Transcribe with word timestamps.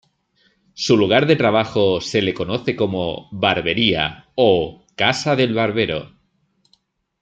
Su 0.73 0.97
lugar 0.97 1.27
de 1.27 1.35
trabajo 1.35 2.01
se 2.01 2.23
le 2.23 2.33
conoce 2.33 2.75
como 2.75 3.29
"Barbería" 3.31 4.29
o 4.33 4.83
"Casa 4.95 5.35
del 5.35 5.53
Barbero". 5.53 6.09